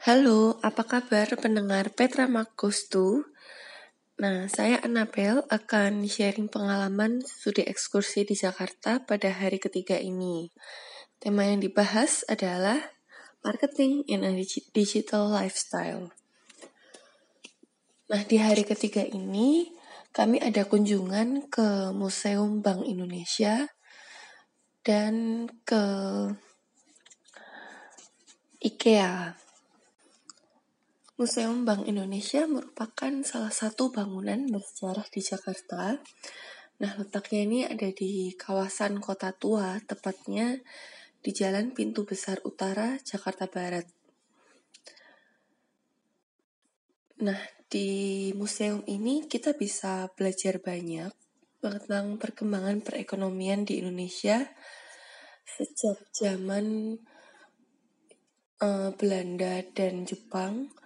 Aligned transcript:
Halo, 0.00 0.56
apa 0.64 0.88
kabar 0.88 1.28
pendengar 1.36 1.92
Petra 1.92 2.24
Makustu? 2.24 3.20
Nah, 4.16 4.48
saya 4.48 4.80
Anabel 4.80 5.44
akan 5.52 6.08
sharing 6.08 6.48
pengalaman 6.48 7.20
studi 7.20 7.68
ekskursi 7.68 8.24
di 8.24 8.32
Jakarta 8.32 9.04
pada 9.04 9.28
hari 9.28 9.60
ketiga 9.60 10.00
ini. 10.00 10.56
Tema 11.20 11.44
yang 11.44 11.60
dibahas 11.60 12.24
adalah 12.32 12.80
Marketing 13.44 14.00
in 14.08 14.24
a 14.24 14.32
Digital 14.72 15.28
Lifestyle. 15.28 16.08
Nah, 18.08 18.24
di 18.24 18.40
hari 18.40 18.64
ketiga 18.64 19.04
ini, 19.04 19.68
kami 20.16 20.40
ada 20.40 20.64
kunjungan 20.64 21.52
ke 21.52 21.92
Museum 21.92 22.64
Bank 22.64 22.88
Indonesia 22.88 23.68
dan 24.80 25.44
ke 25.68 25.84
IKEA. 28.64 29.39
Museum 31.20 31.68
Bank 31.68 31.84
Indonesia 31.84 32.48
merupakan 32.48 33.12
salah 33.28 33.52
satu 33.52 33.92
bangunan 33.92 34.40
bersejarah 34.48 35.04
di 35.12 35.20
Jakarta. 35.20 36.00
Nah, 36.80 36.96
letaknya 36.96 37.40
ini 37.44 37.60
ada 37.68 37.92
di 37.92 38.32
kawasan 38.32 39.04
Kota 39.04 39.28
Tua, 39.36 39.76
tepatnya 39.84 40.56
di 41.20 41.30
Jalan 41.36 41.76
Pintu 41.76 42.08
Besar 42.08 42.40
Utara, 42.48 42.96
Jakarta 43.04 43.52
Barat. 43.52 43.84
Nah, 47.20 47.36
di 47.68 48.32
museum 48.32 48.80
ini 48.88 49.28
kita 49.28 49.52
bisa 49.60 50.08
belajar 50.16 50.56
banyak 50.56 51.12
tentang 51.60 52.16
perkembangan 52.16 52.80
perekonomian 52.80 53.68
di 53.68 53.84
Indonesia 53.84 54.48
sejak 55.44 56.00
zaman 56.16 56.96
uh, 58.64 58.88
Belanda 58.96 59.60
dan 59.76 60.08
Jepang 60.08 60.79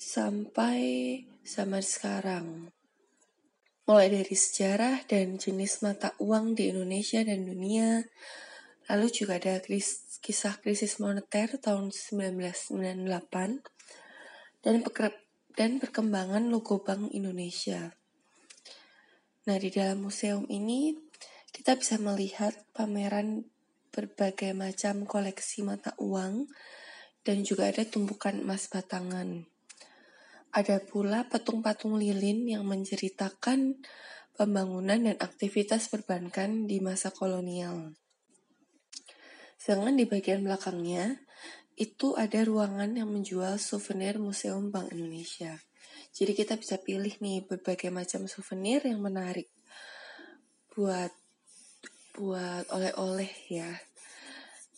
sampai 0.00 0.80
zaman 1.44 1.84
sekarang. 1.84 2.72
Mulai 3.84 4.08
dari 4.08 4.32
sejarah 4.32 5.04
dan 5.04 5.36
jenis 5.36 5.84
mata 5.84 6.16
uang 6.16 6.56
di 6.56 6.72
Indonesia 6.72 7.20
dan 7.20 7.44
dunia, 7.44 8.08
lalu 8.88 9.06
juga 9.12 9.36
ada 9.36 9.60
kris, 9.60 10.16
kisah 10.24 10.56
krisis 10.64 10.96
moneter 11.04 11.60
tahun 11.60 11.92
1998, 11.92 13.04
dan, 14.64 14.74
dan 15.52 15.70
perkembangan 15.76 16.48
logo 16.48 16.80
Bank 16.80 17.12
Indonesia. 17.12 17.92
Nah, 19.44 19.56
di 19.60 19.68
dalam 19.68 20.00
museum 20.00 20.48
ini 20.48 20.96
kita 21.52 21.76
bisa 21.76 22.00
melihat 22.00 22.56
pameran 22.72 23.44
berbagai 23.92 24.56
macam 24.56 25.04
koleksi 25.04 25.60
mata 25.66 25.92
uang 26.00 26.48
dan 27.20 27.44
juga 27.44 27.68
ada 27.68 27.84
tumpukan 27.84 28.38
emas 28.38 28.70
batangan. 28.70 29.59
Ada 30.50 30.82
pula 30.82 31.30
patung-patung 31.30 31.94
lilin 31.94 32.42
yang 32.42 32.66
menceritakan 32.66 33.78
pembangunan 34.34 34.98
dan 34.98 35.16
aktivitas 35.22 35.86
perbankan 35.86 36.66
di 36.66 36.82
masa 36.82 37.14
kolonial. 37.14 37.94
Sedangkan 39.60 39.94
di 39.94 40.10
bagian 40.10 40.42
belakangnya, 40.42 41.22
itu 41.78 42.18
ada 42.18 42.42
ruangan 42.42 42.92
yang 42.98 43.12
menjual 43.12 43.62
souvenir 43.62 44.18
Museum 44.18 44.74
Bank 44.74 44.90
Indonesia. 44.90 45.54
Jadi 46.10 46.32
kita 46.34 46.58
bisa 46.58 46.82
pilih 46.82 47.14
nih 47.22 47.46
berbagai 47.46 47.94
macam 47.94 48.26
souvenir 48.26 48.82
yang 48.82 48.98
menarik 48.98 49.46
buat 50.74 51.14
buat 52.18 52.66
oleh-oleh 52.74 53.30
ya. 53.46 53.70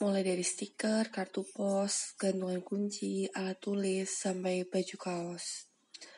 Mulai 0.03 0.27
dari 0.27 0.43
stiker, 0.43 1.15
kartu 1.15 1.47
pos, 1.47 2.19
gantungan 2.19 2.59
kunci, 2.59 3.31
alat 3.39 3.55
tulis, 3.63 4.11
sampai 4.11 4.67
baju 4.67 4.97
kaos. 4.99 5.71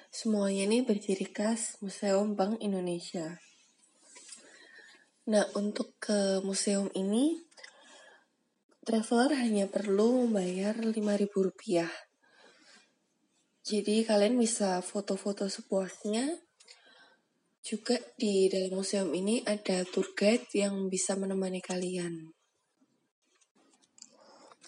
Semuanya 0.08 0.64
ini 0.64 0.80
berciri 0.80 1.28
khas 1.28 1.76
Museum 1.84 2.32
Bank 2.32 2.64
Indonesia. 2.64 3.36
Nah, 5.28 5.44
untuk 5.52 6.00
ke 6.00 6.40
museum 6.40 6.88
ini, 6.96 7.44
traveler 8.88 9.36
hanya 9.36 9.68
perlu 9.68 10.24
membayar 10.24 10.72
Rp5.000. 10.80 11.84
Jadi 13.68 13.96
kalian 14.08 14.40
bisa 14.40 14.80
foto-foto 14.80 15.44
sepuasnya. 15.44 16.40
Juga 17.60 18.00
di 18.16 18.48
dalam 18.48 18.80
museum 18.80 19.12
ini 19.12 19.44
ada 19.44 19.84
tour 19.84 20.08
guide 20.16 20.48
yang 20.56 20.88
bisa 20.88 21.20
menemani 21.20 21.60
kalian. 21.60 22.43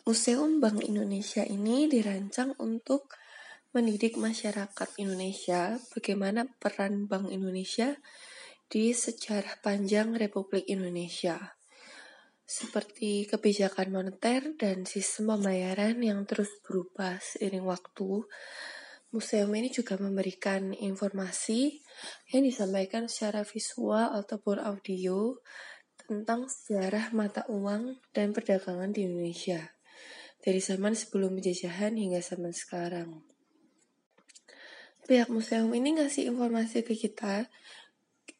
Museum 0.07 0.63
Bank 0.63 0.87
Indonesia 0.87 1.43
ini 1.43 1.91
dirancang 1.91 2.55
untuk 2.63 3.11
mendidik 3.75 4.15
masyarakat 4.15 5.03
Indonesia 5.03 5.83
bagaimana 5.99 6.47
peran 6.63 7.11
Bank 7.11 7.27
Indonesia 7.35 7.99
di 8.71 8.95
sejarah 8.95 9.59
panjang 9.67 10.15
Republik 10.15 10.63
Indonesia, 10.71 11.59
seperti 12.47 13.27
kebijakan 13.27 13.91
moneter 13.91 14.55
dan 14.55 14.87
sistem 14.87 15.35
pembayaran 15.35 15.99
yang 15.99 16.23
terus 16.23 16.55
berubah 16.63 17.19
seiring 17.19 17.67
waktu. 17.67 18.31
Museum 19.11 19.51
ini 19.59 19.75
juga 19.75 19.99
memberikan 19.99 20.71
informasi 20.71 21.83
yang 22.31 22.47
disampaikan 22.47 23.11
secara 23.11 23.43
visual 23.43 24.15
ataupun 24.15 24.63
audio 24.63 25.35
tentang 25.99 26.47
sejarah 26.47 27.11
mata 27.11 27.43
uang 27.51 27.99
dan 28.15 28.31
perdagangan 28.31 28.95
di 28.95 29.03
Indonesia 29.03 29.76
dari 30.47 30.63
zaman 30.63 30.95
sebelum 30.95 31.35
penjajahan 31.35 31.99
hingga 31.99 32.23
zaman 32.23 32.55
sekarang 32.55 33.27
pihak 35.07 35.31
museum 35.31 35.71
ini 35.71 35.95
ngasih 35.95 36.35
informasi 36.35 36.83
ke 36.83 36.99
kita 36.99 37.47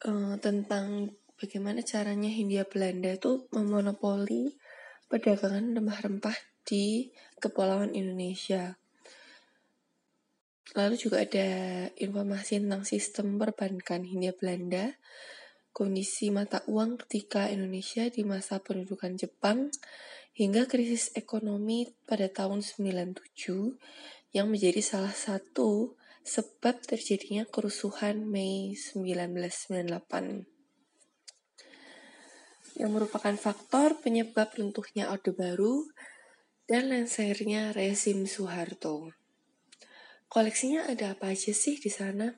uh, 0.03 0.35
tentang 0.43 1.15
bagaimana 1.39 1.79
caranya 1.79 2.27
Hindia 2.27 2.67
Belanda 2.67 3.15
itu 3.15 3.47
memonopoli 3.55 4.59
perdagangan 5.07 5.79
rempah-rempah 5.79 6.35
di 6.67 7.07
Kepulauan 7.39 7.95
Indonesia. 7.95 8.75
Lalu 10.75 10.99
juga 10.99 11.23
ada 11.23 11.49
informasi 11.95 12.59
tentang 12.59 12.83
sistem 12.83 13.39
perbankan 13.39 14.03
Hindia 14.03 14.35
Belanda, 14.35 14.91
kondisi 15.71 16.27
mata 16.27 16.59
uang 16.67 16.99
ketika 17.07 17.47
Indonesia 17.47 18.11
di 18.11 18.27
masa 18.27 18.59
pendudukan 18.59 19.15
Jepang, 19.15 19.71
hingga 20.37 20.69
krisis 20.69 21.09
ekonomi 21.17 21.89
pada 22.05 22.29
tahun 22.29 22.61
97 22.61 23.17
yang 24.37 24.53
menjadi 24.53 24.85
salah 24.85 25.17
satu 25.17 25.97
sebab 26.21 26.85
terjadinya 26.85 27.49
kerusuhan 27.49 28.21
Mei 28.21 28.77
1998 28.77 30.45
yang 32.77 32.93
merupakan 32.93 33.33
faktor 33.33 33.97
penyebab 33.97 34.53
runtuhnya 34.53 35.09
Orde 35.09 35.33
Baru 35.33 35.89
dan 36.69 36.93
lensernya 36.93 37.73
rezim 37.73 38.29
Soeharto. 38.29 39.09
Koleksinya 40.29 40.85
ada 40.85 41.17
apa 41.17 41.33
aja 41.33 41.49
sih 41.49 41.81
di 41.81 41.89
sana? 41.89 42.29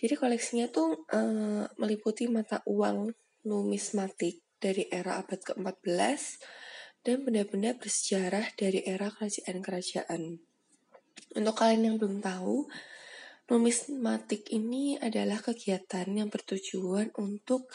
Jadi 0.00 0.18
koleksinya 0.18 0.66
tuh 0.72 1.06
uh, 1.14 1.70
meliputi 1.78 2.26
mata 2.26 2.64
uang 2.66 3.14
numismatik 3.46 4.42
dari 4.58 4.90
era 4.90 5.22
abad 5.22 5.38
ke-14 5.38 6.40
dan 7.06 7.24
benda-benda 7.24 7.76
bersejarah 7.76 8.52
dari 8.56 8.84
era 8.84 9.08
kerajaan-kerajaan. 9.08 10.40
Untuk 11.36 11.54
kalian 11.54 11.82
yang 11.86 11.96
belum 11.96 12.20
tahu, 12.20 12.68
Numismatik 13.50 14.46
ini 14.54 14.94
adalah 15.02 15.42
kegiatan 15.42 16.06
yang 16.06 16.30
bertujuan 16.30 17.10
untuk 17.18 17.66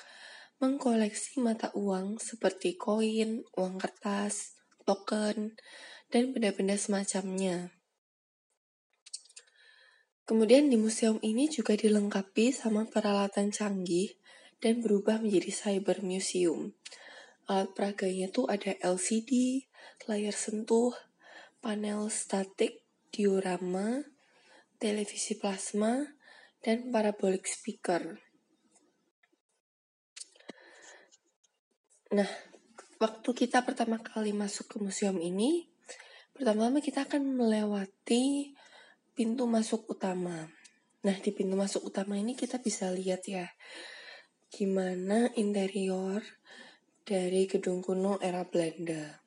mengkoleksi 0.64 1.44
mata 1.44 1.68
uang 1.75 2.16
seperti 2.16 2.80
koin, 2.80 3.44
uang 3.59 3.75
kertas, 3.75 4.56
token, 4.88 5.59
dan 6.08 6.31
benda-benda 6.31 6.80
semacamnya. 6.80 7.75
Kemudian 10.23 10.72
di 10.72 10.79
museum 10.79 11.20
ini 11.20 11.52
juga 11.52 11.76
dilengkapi 11.76 12.55
sama 12.55 12.88
peralatan 12.88 13.52
canggih 13.52 14.16
dan 14.64 14.79
berubah 14.79 15.20
menjadi 15.20 15.52
cyber 15.52 16.00
museum. 16.08 16.72
Alat 17.46 17.78
peraganya 17.78 18.26
tuh 18.34 18.50
ada 18.50 18.74
LCD, 18.82 19.62
layar 20.09 20.34
sentuh, 20.34 20.97
panel 21.62 22.09
statik, 22.09 22.82
diorama, 23.14 24.02
televisi 24.82 25.38
plasma, 25.38 26.18
dan 26.66 26.90
parabolic 26.90 27.46
speaker. 27.46 28.18
Nah, 32.18 32.30
waktu 32.97 33.30
kita 33.38 33.62
pertama 33.62 34.02
kali 34.02 34.34
masuk 34.34 34.66
ke 34.66 34.78
museum 34.82 35.22
ini, 35.22 35.70
pertama-tama 36.34 36.82
kita 36.82 37.06
akan 37.06 37.30
melewati 37.30 38.58
pintu 39.14 39.46
masuk 39.46 39.86
utama. 39.86 40.50
Nah, 41.06 41.16
di 41.22 41.30
pintu 41.30 41.53
masuk 41.53 41.94
utama 41.94 42.18
ini 42.18 42.34
kita 42.34 42.58
bisa 42.58 42.90
lihat 42.90 43.22
ya, 43.30 43.46
gimana 44.50 45.30
interior 45.38 46.26
dari 47.05 47.46
gedung 47.46 47.85
kuno 47.85 48.17
era 48.17 48.41
Belanda. 48.49 49.22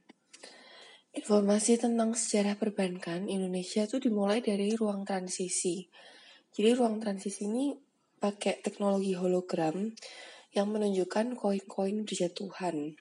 Informasi 1.12 1.76
tentang 1.76 2.16
sejarah 2.16 2.56
perbankan 2.56 3.28
Indonesia 3.28 3.84
itu 3.84 4.00
dimulai 4.00 4.40
dari 4.40 4.72
ruang 4.72 5.04
transisi. 5.04 5.84
Jadi 6.56 6.72
ruang 6.72 7.04
transisi 7.04 7.44
ini 7.44 7.76
pakai 8.24 8.64
teknologi 8.64 9.12
hologram 9.20 9.92
yang 10.56 10.72
menunjukkan 10.72 11.36
koin-koin 11.36 12.08
berjatuhan. 12.08 12.96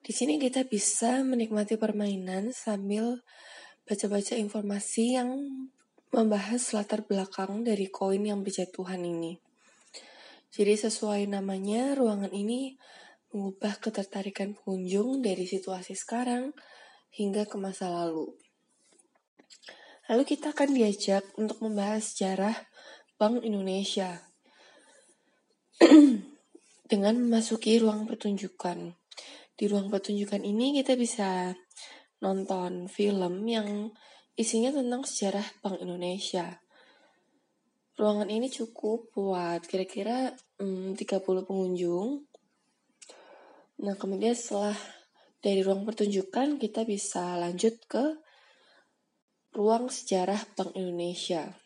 Di 0.00 0.12
sini 0.12 0.42
kita 0.42 0.66
bisa 0.66 1.22
menikmati 1.22 1.78
permainan 1.78 2.50
sambil 2.50 3.22
baca-baca 3.86 4.34
informasi 4.34 5.14
yang 5.14 5.30
membahas 6.10 6.74
latar 6.74 7.06
belakang 7.06 7.62
dari 7.62 7.86
koin 7.86 8.26
yang 8.26 8.42
berjatuhan 8.42 8.98
ini. 8.98 9.38
Jadi 10.50 10.74
sesuai 10.74 11.30
namanya, 11.30 11.94
ruangan 11.94 12.34
ini 12.34 12.74
mengubah 13.30 13.78
ketertarikan 13.78 14.58
pengunjung 14.58 15.22
dari 15.22 15.46
situasi 15.46 15.94
sekarang 15.94 16.50
hingga 17.14 17.46
ke 17.46 17.54
masa 17.54 17.86
lalu. 17.86 18.34
Lalu 20.10 20.26
kita 20.26 20.50
akan 20.50 20.74
diajak 20.74 21.22
untuk 21.38 21.62
membahas 21.62 22.10
sejarah 22.10 22.58
Bank 23.14 23.46
Indonesia 23.46 24.29
dengan 26.92 27.14
memasuki 27.16 27.80
ruang 27.80 28.04
pertunjukan. 28.04 28.92
Di 29.56 29.64
ruang 29.64 29.88
pertunjukan 29.88 30.44
ini 30.44 30.76
kita 30.76 30.96
bisa 30.96 31.56
nonton 32.20 32.88
film 32.88 33.48
yang 33.48 33.88
isinya 34.36 34.72
tentang 34.72 35.04
sejarah 35.04 35.44
Bank 35.60 35.80
Indonesia. 35.80 36.60
Ruangan 38.00 38.32
ini 38.32 38.48
cukup 38.48 39.12
buat 39.12 39.64
kira-kira 39.68 40.32
hmm, 40.60 40.96
30 40.96 41.48
pengunjung. 41.48 42.24
Nah, 43.80 43.96
kemudian 43.96 44.32
setelah 44.32 44.76
dari 45.40 45.60
ruang 45.60 45.84
pertunjukan 45.84 46.60
kita 46.60 46.84
bisa 46.88 47.36
lanjut 47.36 47.76
ke 47.88 48.20
ruang 49.52 49.92
sejarah 49.92 50.40
Bank 50.56 50.76
Indonesia. 50.76 51.59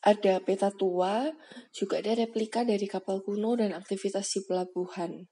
Ada 0.00 0.40
peta 0.40 0.72
tua, 0.72 1.28
juga 1.76 2.00
ada 2.00 2.16
replika 2.16 2.64
dari 2.64 2.88
kapal 2.88 3.20
kuno 3.20 3.52
dan 3.56 3.76
aktivitas 3.76 4.32
di 4.32 4.40
pelabuhan. 4.48 5.28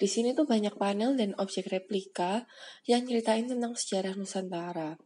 Di 0.00 0.08
sini 0.08 0.32
tuh 0.32 0.48
banyak 0.48 0.80
panel 0.80 1.14
dan 1.14 1.36
objek 1.36 1.68
replika 1.68 2.48
yang 2.88 3.04
ceritain 3.04 3.44
tentang 3.44 3.76
sejarah 3.76 4.16
Nusantara. 4.16 4.96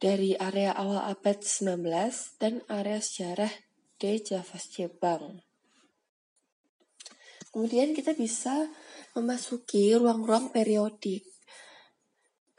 Dari 0.00 0.34
area 0.34 0.74
awal 0.74 1.06
abad 1.06 1.38
19 1.38 1.86
dan 2.40 2.64
area 2.66 2.98
sejarah 2.98 3.52
de 4.00 4.12
Javas 4.18 4.64
Jepang. 4.72 5.44
Kemudian 7.50 7.94
kita 7.94 8.14
bisa 8.14 8.70
memasuki 9.14 9.94
ruang-ruang 9.94 10.54
periodik. 10.54 11.26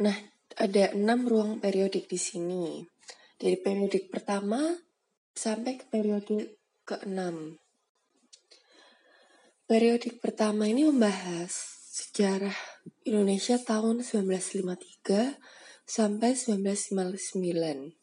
Nah, 0.03 0.15
ada 0.59 0.91
enam 0.91 1.23
ruang 1.23 1.63
periodik 1.63 2.11
di 2.11 2.19
sini. 2.19 2.83
Dari 3.39 3.57
periodik 3.57 4.11
pertama 4.11 4.59
sampai 5.35 5.79
ke 5.79 5.85
periode 5.87 6.59
ke-6. 6.85 7.57
Periodik 9.65 10.19
pertama 10.19 10.67
ini 10.67 10.83
membahas 10.83 11.55
sejarah 11.91 12.55
Indonesia 13.07 13.55
tahun 13.55 14.03
1953 14.03 15.39
sampai 15.87 16.35
1959. 16.35 17.95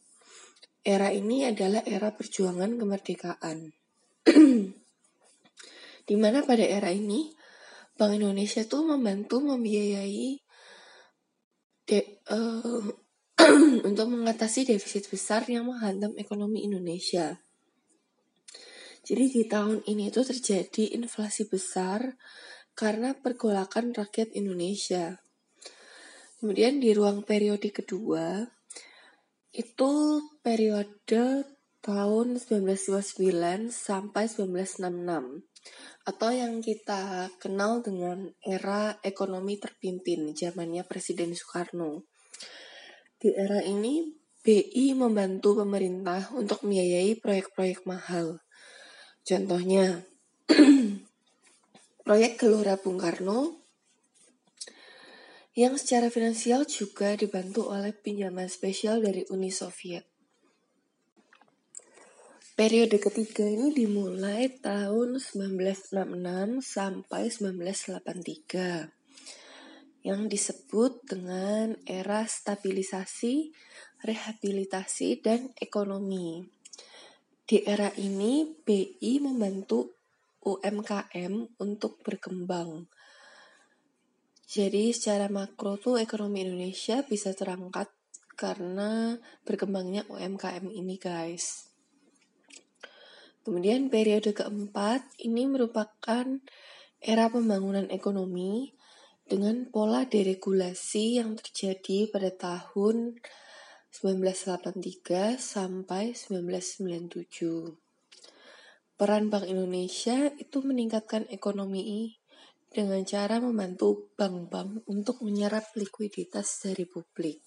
Era 0.84 1.12
ini 1.12 1.44
adalah 1.44 1.84
era 1.84 2.16
perjuangan 2.16 2.80
kemerdekaan. 2.80 3.76
di 6.08 6.16
mana 6.16 6.40
pada 6.40 6.64
era 6.64 6.88
ini 6.88 7.28
Bank 8.00 8.16
Indonesia 8.16 8.64
tuh 8.64 8.88
membantu 8.88 9.44
membiayai 9.44 10.40
de, 11.84 12.00
uh, 12.32 12.88
untuk 13.88 14.06
mengatasi 14.10 14.66
defisit 14.66 15.06
besar 15.06 15.46
yang 15.46 15.70
menghantam 15.70 16.14
ekonomi 16.18 16.66
Indonesia. 16.66 17.38
Jadi 19.06 19.24
di 19.30 19.42
tahun 19.46 19.86
ini 19.86 20.10
itu 20.12 20.20
terjadi 20.20 20.98
inflasi 20.98 21.48
besar 21.48 22.18
karena 22.74 23.16
pergolakan 23.16 23.96
rakyat 23.96 24.36
Indonesia. 24.36 25.22
Kemudian 26.38 26.78
di 26.78 26.92
ruang 26.94 27.24
periode 27.24 27.72
kedua 27.72 28.44
itu 29.50 30.22
periode 30.44 31.46
tahun 31.80 32.36
1959 32.36 33.72
sampai 33.72 34.24
1966 34.28 35.48
atau 36.04 36.30
yang 36.32 36.60
kita 36.60 37.32
kenal 37.40 37.80
dengan 37.80 38.28
era 38.44 38.96
ekonomi 39.00 39.56
terpimpin 39.56 40.36
zamannya 40.36 40.84
Presiden 40.84 41.32
Soekarno. 41.32 42.04
Di 43.18 43.34
era 43.34 43.60
ini 43.66 44.14
BI 44.46 44.94
membantu 44.94 45.58
pemerintah 45.58 46.30
untuk 46.32 46.62
membiayai 46.62 47.18
proyek-proyek 47.18 47.84
mahal 47.84 48.38
Contohnya, 49.28 50.08
proyek 52.08 52.40
Gelora 52.40 52.80
Bung 52.80 52.96
Karno 52.96 53.60
yang 55.52 55.76
secara 55.76 56.08
finansial 56.08 56.64
juga 56.64 57.12
dibantu 57.12 57.68
oleh 57.68 57.92
pinjaman 57.92 58.48
spesial 58.48 59.04
dari 59.04 59.28
Uni 59.28 59.52
Soviet. 59.52 60.08
Periode 62.56 62.96
ketiga 62.96 63.44
ini 63.44 63.68
dimulai 63.76 64.48
tahun 64.48 65.20
1966 65.20 66.64
sampai 66.64 67.28
1983 67.28 68.97
yang 70.08 70.24
disebut 70.24 71.04
dengan 71.04 71.76
era 71.84 72.24
stabilisasi, 72.24 73.52
rehabilitasi, 74.00 75.20
dan 75.20 75.52
ekonomi. 75.60 76.48
Di 77.44 77.60
era 77.68 77.92
ini, 78.00 78.48
BI 78.48 79.20
membantu 79.20 79.92
UMKM 80.48 81.60
untuk 81.60 82.00
berkembang. 82.00 82.88
Jadi 84.48 84.96
secara 84.96 85.28
makro 85.28 85.76
tuh 85.76 86.00
ekonomi 86.00 86.40
Indonesia 86.40 87.04
bisa 87.04 87.36
terangkat 87.36 87.92
karena 88.32 89.20
berkembangnya 89.44 90.08
UMKM 90.08 90.72
ini 90.72 90.96
guys. 90.96 91.68
Kemudian 93.44 93.92
periode 93.92 94.32
keempat 94.32 95.04
ini 95.20 95.44
merupakan 95.44 96.24
era 96.96 97.24
pembangunan 97.28 97.92
ekonomi 97.92 98.77
dengan 99.28 99.68
pola 99.68 100.08
deregulasi 100.08 101.20
yang 101.20 101.36
terjadi 101.36 102.08
pada 102.08 102.32
tahun 102.32 103.20
1983 103.92 105.36
sampai 105.36 106.16
1997. 106.16 107.76
Peran 108.98 109.28
Bank 109.28 109.46
Indonesia 109.46 110.32
itu 110.40 110.58
meningkatkan 110.64 111.28
ekonomi 111.28 112.16
dengan 112.72 113.04
cara 113.04 113.36
membantu 113.38 114.10
bank-bank 114.16 114.88
untuk 114.88 115.20
menyerap 115.20 115.70
likuiditas 115.76 116.64
dari 116.64 116.88
publik. 116.88 117.44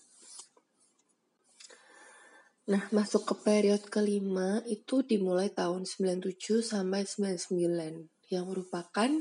Nah, 2.70 2.88
masuk 2.94 3.26
ke 3.26 3.36
periode 3.42 3.90
kelima 3.90 4.62
itu 4.70 5.02
dimulai 5.02 5.50
tahun 5.50 5.84
97 5.84 6.62
sampai 6.62 7.04
99 7.10 8.08
yang 8.32 8.48
merupakan 8.48 9.12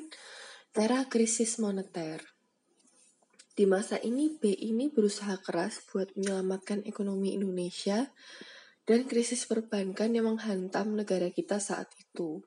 era 0.70 1.02
krisis 1.10 1.58
moneter. 1.58 2.39
Di 3.60 3.68
masa 3.68 4.00
ini, 4.00 4.40
B 4.40 4.56
ini 4.56 4.88
berusaha 4.88 5.36
keras 5.36 5.84
buat 5.92 6.16
menyelamatkan 6.16 6.80
ekonomi 6.88 7.36
Indonesia 7.36 8.08
dan 8.88 9.04
krisis 9.04 9.44
perbankan 9.44 10.16
yang 10.16 10.32
menghantam 10.32 10.96
negara 10.96 11.28
kita 11.28 11.60
saat 11.60 11.92
itu. 12.00 12.40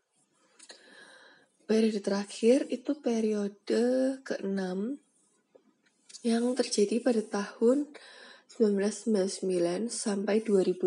Periode 1.70 2.02
terakhir 2.02 2.66
itu 2.74 2.98
periode 2.98 3.86
ke-6 4.26 4.58
yang 6.26 6.58
terjadi 6.58 6.98
pada 7.06 7.22
tahun 7.22 7.94
1999 8.58 9.94
sampai 9.94 10.42
2005 10.42 10.82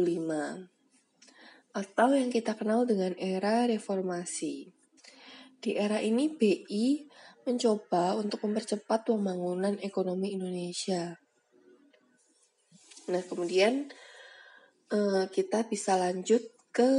atau 1.71 2.09
yang 2.19 2.35
kita 2.35 2.59
kenal 2.59 2.83
dengan 2.83 3.15
era 3.15 3.63
reformasi. 3.71 4.75
Di 5.63 5.79
era 5.79 6.03
ini 6.03 6.35
BI 6.35 7.15
mencoba 7.47 8.19
untuk 8.19 8.43
mempercepat 8.43 9.07
pembangunan 9.07 9.79
ekonomi 9.79 10.35
Indonesia. 10.35 11.15
Nah, 13.07 13.23
kemudian 13.23 13.87
uh, 14.91 15.31
kita 15.31 15.63
bisa 15.71 15.95
lanjut 15.95 16.43
ke 16.75 16.91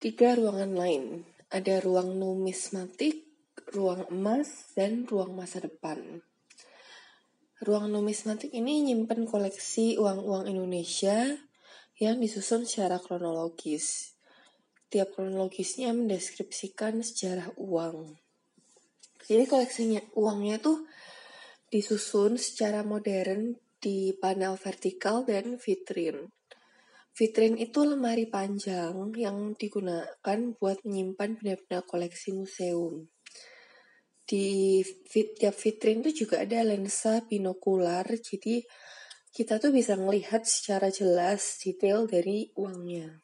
tiga 0.00 0.32
ruangan 0.32 0.72
lain. 0.72 1.04
Ada 1.52 1.84
ruang 1.84 2.16
numismatik, 2.16 3.28
ruang 3.76 4.08
emas, 4.08 4.72
dan 4.72 5.04
ruang 5.04 5.36
masa 5.36 5.60
depan. 5.60 6.24
Ruang 7.60 7.92
numismatik 7.92 8.48
ini 8.56 8.80
nyimpen 8.80 9.28
koleksi 9.28 10.00
uang-uang 10.00 10.48
Indonesia 10.48 11.36
yang 12.00 12.16
disusun 12.16 12.64
secara 12.64 12.96
kronologis. 12.96 14.16
Tiap 14.90 15.14
kronologisnya 15.14 15.94
mendeskripsikan 15.94 17.00
sejarah 17.00 17.54
uang. 17.54 18.18
Jadi 19.24 19.44
koleksinya 19.46 20.02
uangnya 20.18 20.58
tuh 20.58 20.82
disusun 21.70 22.34
secara 22.34 22.82
modern 22.82 23.54
di 23.78 24.10
panel 24.18 24.58
vertikal 24.58 25.22
dan 25.22 25.62
vitrin. 25.62 26.26
Vitrin 27.14 27.54
itu 27.54 27.86
lemari 27.86 28.26
panjang 28.26 29.14
yang 29.14 29.54
digunakan 29.54 30.38
buat 30.58 30.82
menyimpan 30.82 31.38
benda-benda 31.38 31.86
koleksi 31.86 32.34
museum 32.34 33.06
di 34.30 34.78
tiap 35.10 35.58
vitrin 35.58 36.06
itu 36.06 36.22
juga 36.22 36.46
ada 36.46 36.62
lensa 36.62 37.18
binokular 37.26 38.06
jadi 38.14 38.62
kita 39.34 39.58
tuh 39.58 39.74
bisa 39.74 39.98
melihat 39.98 40.46
secara 40.46 40.90
jelas 40.90 41.58
detail 41.62 42.06
dari 42.06 42.50
uangnya. 42.58 43.22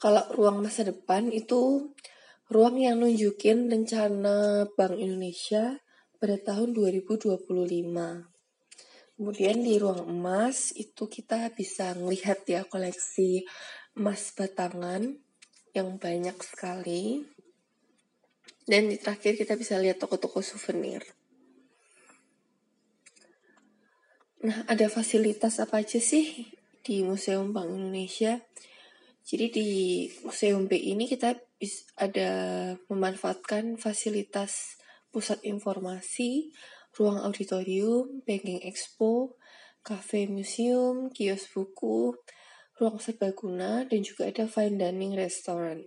Kalau 0.00 0.24
ruang 0.32 0.64
masa 0.64 0.80
depan 0.80 1.28
itu 1.28 1.92
ruang 2.48 2.80
yang 2.80 3.04
nunjukin 3.04 3.68
rencana 3.68 4.64
Bank 4.72 4.96
Indonesia 4.96 5.76
pada 6.16 6.40
tahun 6.40 6.72
2025. 6.72 7.36
Kemudian 9.20 9.60
di 9.60 9.76
ruang 9.76 10.08
emas 10.08 10.72
itu 10.72 11.04
kita 11.04 11.52
bisa 11.52 11.92
melihat 12.00 12.40
ya 12.48 12.64
koleksi 12.64 13.44
emas 13.92 14.32
batangan 14.32 15.20
yang 15.76 16.00
banyak 16.00 16.40
sekali. 16.40 17.20
Dan 18.64 18.88
di 18.88 18.96
terakhir 18.96 19.36
kita 19.36 19.52
bisa 19.60 19.76
lihat 19.76 20.00
toko-toko 20.00 20.40
souvenir. 20.40 21.04
Nah, 24.40 24.64
ada 24.64 24.88
fasilitas 24.88 25.60
apa 25.60 25.84
aja 25.84 26.00
sih 26.00 26.48
di 26.80 27.04
Museum 27.04 27.52
Bank 27.52 27.68
Indonesia? 27.68 28.40
Jadi 29.24 29.46
di 29.52 29.70
Museum 30.26 30.66
B 30.66 30.74
ini 30.74 31.06
kita 31.06 31.36
ada 32.00 32.30
memanfaatkan 32.88 33.76
fasilitas 33.76 34.80
pusat 35.10 35.42
informasi, 35.46 36.50
ruang 36.96 37.22
auditorium, 37.22 38.22
banking 38.26 38.62
expo, 38.62 39.36
cafe 39.82 40.26
museum, 40.26 41.10
kios 41.10 41.46
buku, 41.52 42.14
ruang 42.80 42.98
serbaguna, 42.98 43.84
dan 43.84 44.00
juga 44.00 44.30
ada 44.30 44.48
fine 44.48 44.80
dining 44.80 45.14
restaurant. 45.14 45.84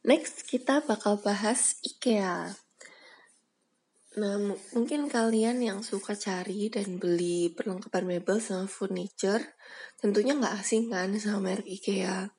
Next, 0.00 0.48
kita 0.48 0.80
bakal 0.88 1.20
bahas 1.20 1.76
IKEA. 1.84 2.56
Nah, 4.18 4.34
mungkin 4.74 5.06
kalian 5.06 5.62
yang 5.62 5.86
suka 5.86 6.18
cari 6.18 6.66
dan 6.66 6.98
beli 6.98 7.46
perlengkapan 7.54 8.18
mebel 8.18 8.42
sama 8.42 8.66
furniture, 8.66 9.54
tentunya 10.02 10.34
nggak 10.34 10.58
asing 10.58 10.90
kan 10.90 11.14
sama 11.14 11.54
merek 11.54 11.70
IKEA. 11.78 12.34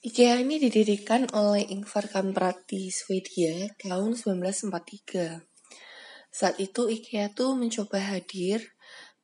IKEA 0.00 0.40
ini 0.40 0.56
didirikan 0.56 1.28
oleh 1.36 1.68
Ingvar 1.68 2.08
Kamprad 2.08 2.64
di 2.64 2.88
Swedia 2.88 3.68
tahun 3.76 4.16
1943. 4.16 5.44
Saat 6.32 6.64
itu 6.64 6.88
IKEA 6.88 7.28
tuh 7.36 7.52
mencoba 7.60 8.00
hadir 8.00 8.72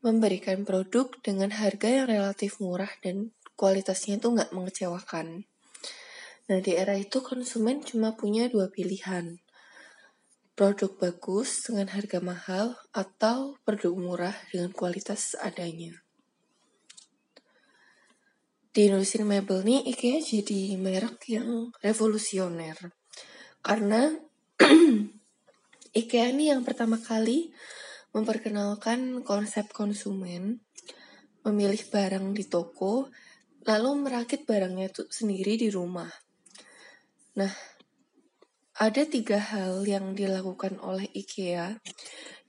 memberikan 0.04 0.68
produk 0.68 1.08
dengan 1.24 1.56
harga 1.56 1.88
yang 1.88 2.04
relatif 2.04 2.60
murah 2.60 2.92
dan 3.00 3.32
kualitasnya 3.56 4.20
itu 4.20 4.28
nggak 4.28 4.52
mengecewakan. 4.52 5.47
Nah, 6.48 6.64
di 6.64 6.72
era 6.72 6.96
itu 6.96 7.20
konsumen 7.20 7.84
cuma 7.84 8.16
punya 8.16 8.48
dua 8.48 8.72
pilihan. 8.72 9.36
Produk 10.56 10.96
bagus 10.96 11.68
dengan 11.68 11.92
harga 11.92 12.24
mahal 12.24 12.72
atau 12.96 13.60
produk 13.68 13.92
murah 13.92 14.36
dengan 14.48 14.72
kualitas 14.72 15.36
seadanya. 15.36 16.00
Di 18.72 18.88
industri 18.88 19.28
mebel 19.28 19.60
nih, 19.60 19.92
IKEA 19.92 20.24
jadi 20.24 20.80
merek 20.80 21.20
yang 21.28 21.68
revolusioner. 21.84 22.96
Karena 23.60 24.08
IKEA 26.00 26.32
ini 26.32 26.48
yang 26.48 26.64
pertama 26.64 26.96
kali 26.96 27.52
memperkenalkan 28.16 29.20
konsep 29.20 29.68
konsumen 29.68 30.64
memilih 31.44 31.84
barang 31.92 32.32
di 32.32 32.48
toko 32.48 33.12
lalu 33.68 33.90
merakit 34.00 34.48
barangnya 34.48 34.88
itu 34.96 35.04
sendiri 35.12 35.60
di 35.60 35.68
rumah. 35.68 36.27
Nah, 37.38 37.54
ada 38.82 39.06
tiga 39.06 39.38
hal 39.38 39.86
yang 39.86 40.18
dilakukan 40.18 40.82
oleh 40.82 41.06
IKEA 41.14 41.78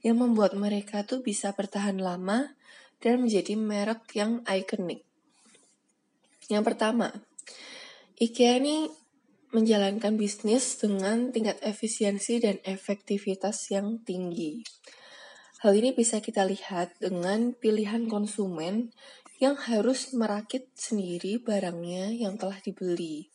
yang 0.01 0.17
membuat 0.17 0.57
mereka 0.57 1.05
tuh 1.05 1.21
bisa 1.21 1.53
bertahan 1.53 2.01
lama 2.01 2.57
dan 2.97 3.21
menjadi 3.21 3.53
merek 3.53 4.09
yang 4.17 4.41
ikonik. 4.49 5.05
Yang 6.49 6.73
pertama, 6.73 7.13
IKEA 8.17 8.57
ini 8.57 8.89
menjalankan 9.53 10.17
bisnis 10.17 10.81
dengan 10.81 11.29
tingkat 11.29 11.61
efisiensi 11.61 12.41
dan 12.41 12.57
efektivitas 12.65 13.69
yang 13.69 14.01
tinggi. 14.01 14.65
Hal 15.61 15.77
ini 15.77 15.93
bisa 15.93 16.17
kita 16.17 16.49
lihat 16.49 16.97
dengan 16.97 17.53
pilihan 17.53 18.09
konsumen 18.09 18.89
yang 19.37 19.53
harus 19.53 20.17
merakit 20.17 20.65
sendiri 20.73 21.37
barangnya 21.37 22.09
yang 22.09 22.41
telah 22.41 22.57
dibeli. 22.57 23.29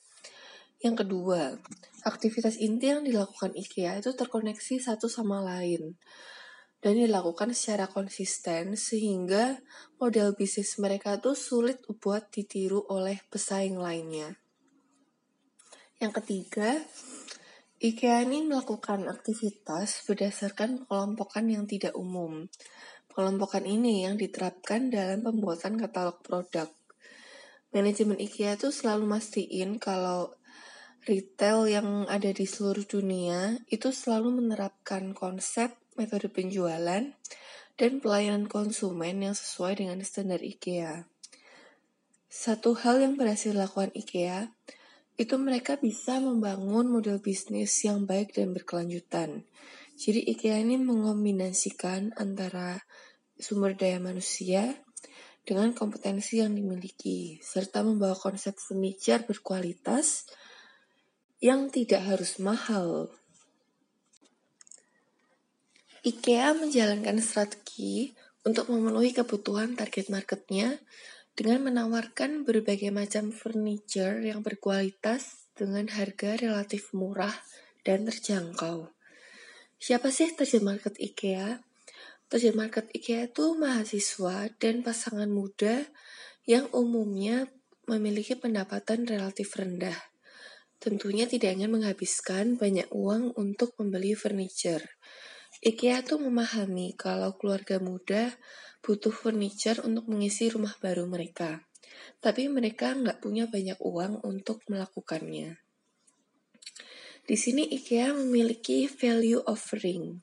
Yang 0.84 1.08
kedua, 1.08 1.56
aktivitas 2.04 2.60
inti 2.60 2.92
yang 2.92 3.00
dilakukan 3.08 3.56
IKEA 3.56 4.04
itu 4.04 4.12
terkoneksi 4.12 4.84
satu 4.84 5.08
sama 5.08 5.40
lain 5.40 5.96
dan 6.84 7.00
dilakukan 7.00 7.56
secara 7.56 7.88
konsisten 7.88 8.76
sehingga 8.76 9.64
model 9.96 10.36
bisnis 10.36 10.76
mereka 10.76 11.16
itu 11.16 11.32
sulit 11.32 11.80
buat 11.88 12.28
ditiru 12.28 12.84
oleh 12.92 13.16
pesaing 13.32 13.80
lainnya. 13.80 14.36
Yang 16.04 16.20
ketiga, 16.20 16.76
IKEA 17.80 18.28
ini 18.28 18.44
melakukan 18.44 19.08
aktivitas 19.08 20.04
berdasarkan 20.04 20.84
kelompokan 20.84 21.48
yang 21.48 21.64
tidak 21.64 21.96
umum. 21.96 22.44
Kelompokan 23.08 23.64
ini 23.64 24.04
yang 24.04 24.20
diterapkan 24.20 24.92
dalam 24.92 25.24
pembuatan 25.24 25.80
katalog 25.80 26.20
produk. 26.20 26.68
Manajemen 27.72 28.20
IKEA 28.20 28.60
itu 28.60 28.68
selalu 28.68 29.08
mastiin 29.08 29.80
kalau 29.80 30.36
retail 31.04 31.68
yang 31.68 32.08
ada 32.08 32.32
di 32.32 32.49
seluruh 32.49 32.84
dunia 32.88 33.61
itu 33.68 33.92
selalu 33.92 34.40
menerapkan 34.40 35.12
konsep 35.12 35.76
metode 35.94 36.32
penjualan 36.32 37.12
dan 37.75 37.92
pelayanan 38.00 38.49
konsumen 38.49 39.20
yang 39.20 39.37
sesuai 39.37 39.84
dengan 39.84 40.00
standar 40.02 40.40
IKEA. 40.40 41.04
Satu 42.30 42.75
hal 42.75 42.99
yang 43.04 43.14
berhasil 43.14 43.54
dilakukan 43.54 43.94
IKEA 43.94 44.50
itu 45.14 45.38
mereka 45.38 45.78
bisa 45.78 46.18
membangun 46.18 46.90
model 46.90 47.23
bisnis 47.23 47.70
yang 47.87 48.08
baik 48.08 48.34
dan 48.34 48.50
berkelanjutan. 48.50 49.46
Jadi 49.94 50.26
IKEA 50.34 50.58
ini 50.58 50.75
mengombinasikan 50.80 52.11
antara 52.18 52.82
sumber 53.38 53.78
daya 53.78 54.02
manusia 54.02 54.82
dengan 55.44 55.76
kompetensi 55.76 56.40
yang 56.40 56.56
dimiliki, 56.56 57.38
serta 57.44 57.84
membawa 57.84 58.16
konsep 58.16 58.56
furniture 58.56 59.23
berkualitas 59.28 60.25
yang 61.42 61.72
tidak 61.72 62.04
harus 62.04 62.38
mahal. 62.42 63.10
IKEA 66.04 66.52
menjalankan 66.52 67.16
strategi 67.24 68.12
untuk 68.44 68.68
memenuhi 68.68 69.16
kebutuhan 69.16 69.72
target 69.72 70.12
marketnya 70.12 70.84
dengan 71.32 71.66
menawarkan 71.66 72.44
berbagai 72.44 72.92
macam 72.92 73.32
furniture 73.32 74.20
yang 74.20 74.44
berkualitas 74.44 75.48
dengan 75.56 75.88
harga 75.88 76.36
relatif 76.36 76.92
murah 76.92 77.34
dan 77.82 78.04
terjangkau. 78.04 78.92
Siapa 79.80 80.12
sih 80.12 80.30
target 80.36 80.62
market 80.62 80.94
IKEA? 81.00 81.64
Target 82.28 82.54
market 82.56 82.86
IKEA 82.92 83.32
itu 83.32 83.56
mahasiswa 83.56 84.52
dan 84.60 84.84
pasangan 84.84 85.28
muda 85.32 85.88
yang 86.44 86.68
umumnya 86.76 87.48
memiliki 87.88 88.36
pendapatan 88.36 89.08
relatif 89.08 89.56
rendah. 89.56 90.13
Tentunya 90.84 91.24
tidak 91.24 91.56
ingin 91.56 91.72
menghabiskan 91.72 92.60
banyak 92.60 92.92
uang 92.92 93.32
untuk 93.40 93.72
membeli 93.80 94.12
furniture. 94.12 94.84
IKEA 95.64 96.04
tuh 96.04 96.20
memahami 96.20 96.92
kalau 96.92 97.40
keluarga 97.40 97.80
muda 97.80 98.36
butuh 98.84 99.08
furniture 99.08 99.80
untuk 99.80 100.12
mengisi 100.12 100.52
rumah 100.52 100.76
baru 100.84 101.08
mereka. 101.08 101.64
Tapi 102.20 102.52
mereka 102.52 102.92
nggak 102.92 103.24
punya 103.24 103.48
banyak 103.48 103.80
uang 103.80 104.28
untuk 104.28 104.60
melakukannya. 104.68 105.56
Di 107.24 107.36
sini 107.40 107.64
IKEA 107.64 108.12
memiliki 108.12 108.84
value 108.84 109.40
offering, 109.48 110.20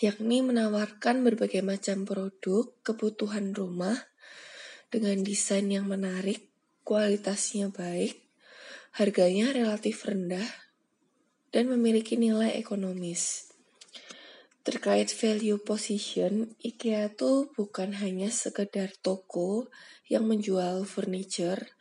yakni 0.00 0.40
menawarkan 0.40 1.20
berbagai 1.20 1.60
macam 1.60 2.08
produk 2.08 2.72
kebutuhan 2.80 3.52
rumah 3.52 4.00
dengan 4.88 5.20
desain 5.20 5.68
yang 5.68 5.84
menarik, 5.84 6.48
kualitasnya 6.88 7.68
baik, 7.68 8.23
harganya 8.94 9.50
relatif 9.50 10.06
rendah, 10.06 10.46
dan 11.50 11.66
memiliki 11.66 12.14
nilai 12.14 12.54
ekonomis. 12.54 13.50
Terkait 14.62 15.10
value 15.10 15.60
position, 15.60 16.54
IKEA 16.62 17.10
tuh 17.12 17.52
bukan 17.52 17.94
hanya 18.00 18.30
sekedar 18.30 18.94
toko 19.02 19.68
yang 20.08 20.24
menjual 20.24 20.86
furniture, 20.86 21.74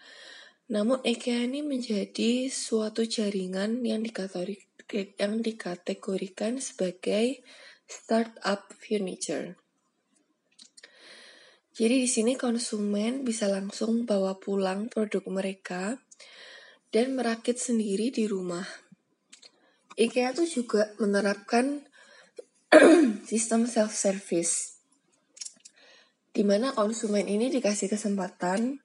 namun 0.67 1.00
IKEA 1.05 1.46
ini 1.46 1.62
menjadi 1.62 2.50
suatu 2.51 3.05
jaringan 3.05 3.86
yang 3.86 4.01
yang 4.93 5.34
dikategorikan 5.39 6.60
sebagai 6.60 7.46
startup 7.86 8.67
furniture. 8.82 9.55
Jadi 11.74 12.05
di 12.05 12.10
sini 12.10 12.38
konsumen 12.38 13.25
bisa 13.25 13.50
langsung 13.50 14.05
bawa 14.05 14.38
pulang 14.38 14.93
produk 14.93 15.25
mereka 15.25 15.98
dan 16.93 17.17
merakit 17.17 17.57
sendiri 17.57 18.13
di 18.13 18.29
rumah. 18.29 18.63
IKEA 19.97 20.38
tuh 20.38 20.45
juga 20.45 20.93
menerapkan 21.01 21.81
sistem 23.29 23.65
self 23.65 23.93
service 23.97 24.73
di 26.33 26.41
mana 26.41 26.73
konsumen 26.73 27.29
ini 27.29 27.53
dikasih 27.53 27.93
kesempatan 27.93 28.81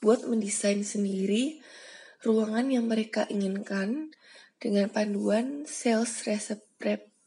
buat 0.00 0.24
mendesain 0.24 0.80
sendiri 0.80 1.60
ruangan 2.24 2.72
yang 2.72 2.88
mereka 2.88 3.28
inginkan 3.28 4.08
dengan 4.56 4.88
panduan 4.88 5.68
sales 5.68 6.24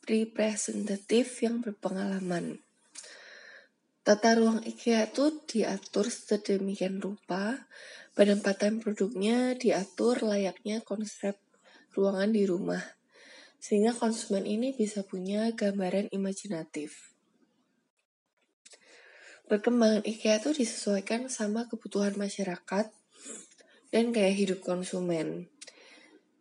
representative 0.10 1.30
yang 1.46 1.62
berpengalaman. 1.62 2.66
Tata 4.06 4.38
ruang 4.38 4.62
IKEA 4.62 5.10
itu 5.10 5.42
diatur 5.50 6.10
sedemikian 6.14 7.02
rupa, 7.02 7.66
penempatan 8.16 8.80
produknya 8.80 9.54
diatur 9.60 10.24
layaknya 10.24 10.80
konsep 10.82 11.36
ruangan 11.92 12.32
di 12.32 12.48
rumah 12.48 12.82
sehingga 13.60 13.98
konsumen 13.98 14.46
ini 14.46 14.78
bisa 14.78 15.02
punya 15.02 15.50
gambaran 15.52 16.14
imajinatif. 16.14 17.16
Perkembangan 19.46 20.06
IKEA 20.06 20.42
itu 20.42 20.58
disesuaikan 20.58 21.30
sama 21.30 21.70
kebutuhan 21.70 22.18
masyarakat 22.18 22.90
dan 23.94 24.06
gaya 24.10 24.34
hidup 24.34 24.62
konsumen. 24.66 25.50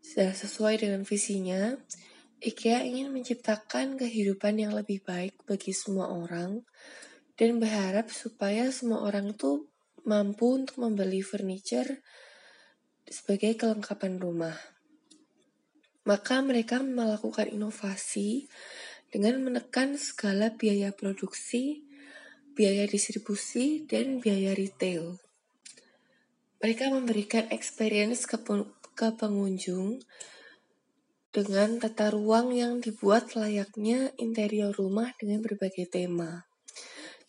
Sudah 0.01 0.33
sesuai 0.33 0.85
dengan 0.85 1.05
visinya, 1.05 1.77
IKEA 2.45 2.85
ingin 2.85 3.09
menciptakan 3.09 3.97
kehidupan 3.97 4.61
yang 4.61 4.73
lebih 4.77 5.01
baik 5.05 5.37
bagi 5.49 5.73
semua 5.73 6.13
orang 6.13 6.65
dan 7.41 7.57
berharap 7.57 8.13
supaya 8.13 8.69
semua 8.69 9.01
orang 9.05 9.33
itu 9.33 9.65
mampu 10.05 10.61
untuk 10.65 10.81
membeli 10.81 11.21
furniture 11.21 12.01
sebagai 13.05 13.57
kelengkapan 13.57 14.17
rumah 14.17 14.57
maka 16.05 16.45
mereka 16.45 16.85
melakukan 16.85 17.49
inovasi 17.49 18.47
dengan 19.09 19.41
menekan 19.41 19.97
skala 19.97 20.53
biaya 20.53 20.93
produksi, 20.93 21.81
biaya 22.53 22.85
distribusi, 22.85 23.89
dan 23.89 24.21
biaya 24.21 24.53
retail. 24.53 25.17
Mereka 26.61 26.93
memberikan 26.93 27.49
experience 27.49 28.29
ke, 28.29 28.37
ke 28.97 29.09
pengunjung 29.17 30.01
dengan 31.33 31.81
tata 31.81 32.13
ruang 32.13 32.53
yang 32.55 32.79
dibuat 32.85 33.35
layaknya 33.35 34.13
interior 34.21 34.71
rumah 34.77 35.13
dengan 35.17 35.41
berbagai 35.41 35.89
tema. 35.89 36.47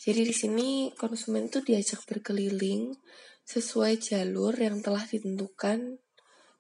Jadi 0.06 0.22
di 0.22 0.36
sini 0.38 0.68
konsumen 0.94 1.50
itu 1.50 1.66
diajak 1.66 2.06
berkeliling 2.06 2.94
sesuai 3.42 3.98
jalur 3.98 4.54
yang 4.54 4.86
telah 4.86 5.02
ditentukan 5.02 5.98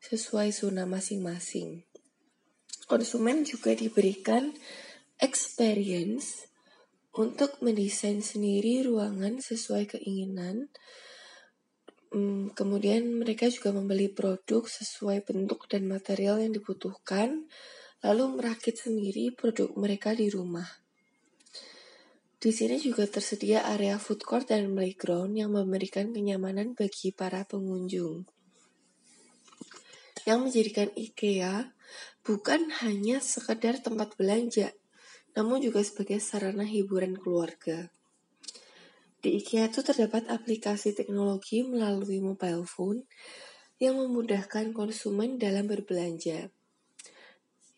sesuai 0.01 0.49
zona 0.49 0.89
masing-masing 0.89 1.85
konsumen 2.85 3.41
juga 3.43 3.73
diberikan 3.73 4.53
experience 5.17 6.45
untuk 7.17 7.57
mendesain 7.65 8.21
sendiri 8.21 8.85
ruangan 8.85 9.41
sesuai 9.41 9.97
keinginan. 9.97 10.69
Hmm, 12.13 12.53
kemudian 12.53 13.09
mereka 13.17 13.49
juga 13.49 13.73
membeli 13.73 14.07
produk 14.07 14.63
sesuai 14.63 15.25
bentuk 15.25 15.67
dan 15.67 15.89
material 15.89 16.39
yang 16.39 16.53
dibutuhkan, 16.53 17.49
lalu 18.05 18.39
merakit 18.39 18.77
sendiri 18.77 19.33
produk 19.33 19.73
mereka 19.75 20.13
di 20.13 20.29
rumah. 20.29 20.84
Di 22.45 22.53
sini 22.53 22.77
juga 22.77 23.09
tersedia 23.09 23.65
area 23.65 23.97
food 23.97 24.21
court 24.21 24.45
dan 24.45 24.69
playground 24.77 25.33
yang 25.33 25.57
memberikan 25.57 26.13
kenyamanan 26.13 26.77
bagi 26.77 27.09
para 27.09 27.41
pengunjung. 27.41 28.21
Yang 30.29 30.39
menjadikan 30.45 30.93
IKEA 30.93 31.73
bukan 32.21 32.69
hanya 32.85 33.17
sekedar 33.17 33.81
tempat 33.81 34.13
belanja, 34.13 34.77
namun 35.33 35.57
juga 35.57 35.81
sebagai 35.81 36.21
sarana 36.21 36.69
hiburan 36.69 37.17
keluarga. 37.17 37.89
Di 39.25 39.41
IKEA 39.41 39.65
itu 39.65 39.81
terdapat 39.81 40.29
aplikasi 40.29 40.93
teknologi 40.93 41.65
melalui 41.65 42.21
mobile 42.21 42.69
phone 42.69 43.09
yang 43.81 43.97
memudahkan 43.97 44.69
konsumen 44.69 45.41
dalam 45.41 45.65
berbelanja, 45.65 46.53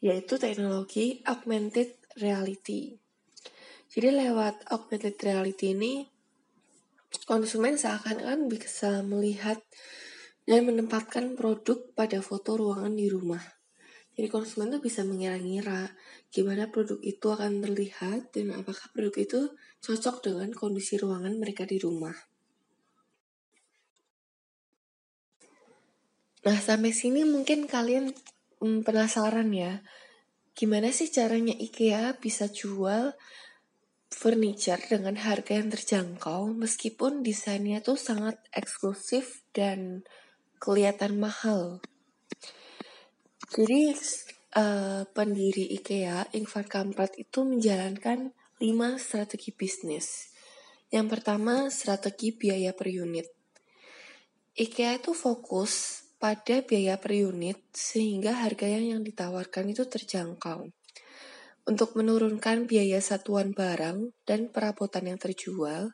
yaitu 0.03 0.35
teknologi 0.35 1.23
augmented 1.23 1.95
reality. 2.19 3.06
Jadi 3.87 4.11
lewat 4.11 4.67
augmented 4.67 5.15
reality 5.23 5.71
ini, 5.71 6.03
konsumen 7.23 7.79
seakan-akan 7.79 8.51
bisa 8.51 8.99
melihat 9.03 9.63
dan 10.47 10.67
menempatkan 10.67 11.35
produk 11.35 11.91
pada 11.95 12.19
foto 12.19 12.55
ruangan 12.59 12.95
di 12.95 13.07
rumah. 13.07 13.43
Jadi 14.17 14.33
konsumen 14.33 14.73
tuh 14.73 14.81
bisa 14.81 15.05
mengira-ngira 15.05 15.93
gimana 16.33 16.73
produk 16.73 16.97
itu 17.05 17.27
akan 17.29 17.61
terlihat 17.61 18.33
dan 18.33 18.49
apakah 18.55 18.89
produk 18.89 19.13
itu 19.13 19.39
cocok 19.83 20.25
dengan 20.25 20.49
kondisi 20.57 20.97
ruangan 20.97 21.37
mereka 21.37 21.69
di 21.69 21.77
rumah. 21.77 22.17
Nah, 26.47 26.57
sampai 26.57 26.95
sini 26.95 27.27
mungkin 27.27 27.67
kalian 27.69 28.09
hmm, 28.63 28.81
penasaran 28.87 29.51
ya, 29.53 29.83
gimana 30.57 30.89
sih 30.89 31.11
caranya 31.11 31.53
IKEA 31.53 32.17
bisa 32.17 32.49
jual 32.49 33.13
furniture 34.11 34.79
dengan 34.79 35.19
harga 35.19 35.59
yang 35.59 35.69
terjangkau 35.69 36.55
meskipun 36.55 37.21
desainnya 37.21 37.83
tuh 37.83 37.99
sangat 37.99 38.39
eksklusif 38.55 39.43
dan 39.51 40.07
kelihatan 40.57 41.19
mahal. 41.19 41.83
Jadi 43.47 43.95
uh, 44.59 45.07
pendiri 45.15 45.71
IKEA, 45.79 46.27
Ingvar 46.35 46.67
Kamprad 46.67 47.15
itu 47.15 47.47
menjalankan 47.47 48.35
lima 48.59 48.99
strategi 48.99 49.53
bisnis. 49.53 50.33
Yang 50.91 51.19
pertama, 51.19 51.67
strategi 51.71 52.35
biaya 52.35 52.71
per 52.75 52.91
unit. 52.91 53.27
IKEA 54.57 54.97
itu 54.97 55.13
fokus 55.13 56.03
pada 56.17 56.65
biaya 56.65 56.97
per 56.97 57.13
unit 57.13 57.61
sehingga 57.69 58.41
harga 58.41 58.65
yang 58.65 59.05
ditawarkan 59.05 59.69
itu 59.69 59.85
terjangkau. 59.85 60.76
Untuk 61.67 61.99
menurunkan 61.99 62.63
biaya 62.63 63.03
satuan 63.03 63.51
barang 63.51 64.15
dan 64.23 64.47
perabotan 64.47 65.11
yang 65.11 65.19
terjual, 65.19 65.91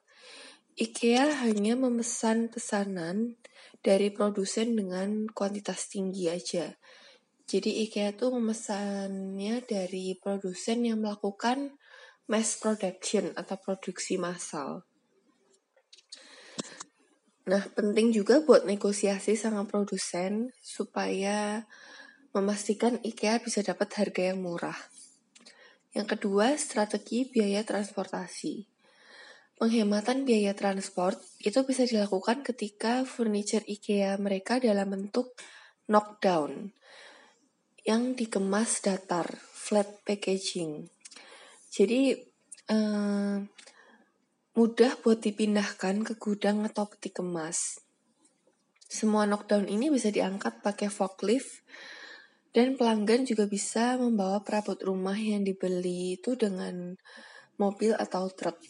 IKEA 0.77 1.41
hanya 1.41 1.73
memesan 1.73 2.53
pesanan 2.53 3.41
dari 3.81 4.13
produsen 4.13 4.77
dengan 4.77 5.25
kuantitas 5.33 5.89
tinggi 5.89 6.29
aja 6.29 6.77
jadi 7.43 7.85
IKEA 7.87 8.15
itu 8.15 8.31
memesannya 8.31 9.61
dari 9.67 10.15
produsen 10.15 10.87
yang 10.87 11.03
melakukan 11.03 11.75
mass 12.31 12.55
production 12.55 13.35
atau 13.35 13.59
produksi 13.59 14.15
massal. 14.15 14.87
Nah, 17.43 17.67
penting 17.75 18.15
juga 18.15 18.39
buat 18.39 18.63
negosiasi 18.63 19.35
sama 19.35 19.67
produsen 19.67 20.55
supaya 20.63 21.67
memastikan 22.31 23.03
IKEA 23.03 23.43
bisa 23.43 23.59
dapat 23.59 23.91
harga 23.99 24.31
yang 24.31 24.39
murah. 24.39 24.79
Yang 25.93 26.17
kedua, 26.17 26.57
strategi 26.57 27.29
biaya 27.29 27.61
transportasi. 27.61 28.65
Penghematan 29.53 30.25
biaya 30.25 30.57
transport 30.57 31.21
itu 31.37 31.61
bisa 31.61 31.85
dilakukan 31.85 32.41
ketika 32.41 33.05
furniture 33.05 33.61
IKEA 33.63 34.17
mereka 34.17 34.57
dalam 34.57 34.89
bentuk 34.89 35.37
knockdown 35.85 36.73
yang 37.85 38.17
dikemas 38.17 38.81
datar, 38.81 39.29
flat 39.37 40.01
packaging. 40.01 40.89
Jadi 41.69 42.17
eh, 42.67 43.37
mudah 44.57 44.91
buat 45.05 45.19
dipindahkan 45.21 46.01
ke 46.01 46.13
gudang 46.17 46.65
atau 46.65 46.89
peti 46.89 47.13
kemas. 47.13 47.77
Semua 48.89 49.29
knockdown 49.29 49.69
ini 49.69 49.93
bisa 49.93 50.09
diangkat 50.09 50.65
pakai 50.65 50.89
forklift 50.89 51.65
dan 52.53 52.77
pelanggan 52.77 53.25
juga 53.25 53.49
bisa 53.49 53.97
membawa 53.97 54.45
perabot 54.45 54.77
rumah 54.77 55.17
yang 55.17 55.41
dibeli 55.41 56.21
itu 56.21 56.37
dengan 56.37 56.93
mobil 57.57 57.97
atau 57.97 58.29
truk. 58.29 58.61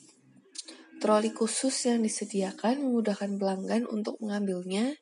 Troli 1.03 1.35
khusus 1.35 1.91
yang 1.91 1.99
disediakan 1.99 2.79
memudahkan 2.79 3.35
pelanggan 3.35 3.83
untuk 3.91 4.23
mengambilnya 4.23 4.95